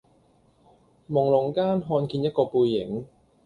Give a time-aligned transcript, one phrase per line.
[1.11, 3.05] 濛朧間看見一個背影